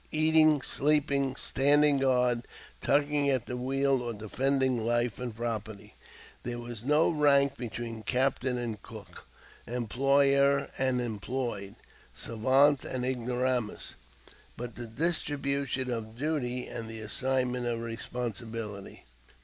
Eating, 0.11 0.63
sleeping, 0.63 1.35
standing 1.35 1.99
guard, 1.99 2.47
tugging 2.81 3.29
at 3.29 3.45
the 3.45 3.55
wheel 3.55 4.01
or 4.01 4.15
defending 4.15 4.83
life 4.83 5.19
and 5.19 5.35
property, 5.35 5.93
there 6.41 6.57
was 6.57 6.83
no 6.83 7.11
rank 7.11 7.55
between 7.55 8.01
captain 8.01 8.57
and 8.57 8.81
cook, 8.81 9.27
employer 9.67 10.71
and 10.79 10.99
employed, 10.99 11.75
savant 12.15 12.83
and 12.83 13.05
ignoramus, 13.05 13.93
but 14.57 14.73
the 14.73 14.87
distribution 14.87 15.91
of 15.91 16.17
duty 16.17 16.65
and 16.67 16.89
the 16.89 16.99
assignment 16.99 17.67
of 17.67 17.79
responsibility. 17.81 19.05